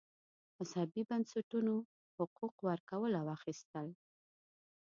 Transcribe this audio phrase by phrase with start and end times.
[0.57, 1.73] مذهبي بنسټونو
[2.15, 3.87] حقوق ورکول او اخیستل.